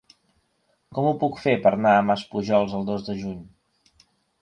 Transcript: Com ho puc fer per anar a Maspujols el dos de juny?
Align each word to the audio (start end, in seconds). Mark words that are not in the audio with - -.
Com 0.99 1.09
ho 1.09 1.11
puc 1.25 1.37
fer 1.45 1.55
per 1.67 1.73
anar 1.77 1.93
a 1.99 2.01
Maspujols 2.09 2.77
el 2.81 2.91
dos 2.91 3.09
de 3.11 3.19
juny? 3.25 3.41